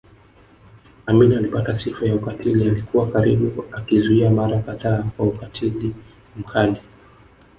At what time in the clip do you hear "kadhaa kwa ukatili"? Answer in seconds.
4.59-5.95